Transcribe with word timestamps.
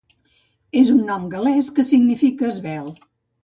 És 0.81 0.89
un 0.93 1.03
nom 1.11 1.29
gal·lès 1.35 1.71
que 1.77 1.87
significa 1.93 2.51
esvelt. 2.51 3.09